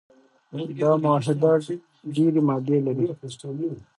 دا 0.79 0.91
معاهده 1.03 1.49
ډیري 2.15 2.41
مادې 2.47 2.77
لري. 2.87 3.07